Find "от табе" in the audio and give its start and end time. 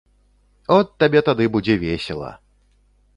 0.77-1.21